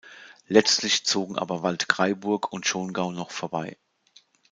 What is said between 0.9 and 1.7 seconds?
zogen aber